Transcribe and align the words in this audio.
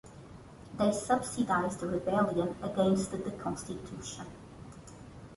They 0.79 0.91
subsidized 0.93 1.83
rebellion 1.83 2.55
against 2.63 3.11
the 3.11 3.19
constitution. 3.33 4.25